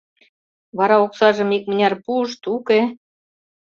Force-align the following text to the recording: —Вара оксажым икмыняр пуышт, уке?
—Вара 0.77 0.95
оксажым 1.05 1.49
икмыняр 1.57 1.93
пуышт, 2.03 2.41
уке? 2.55 2.79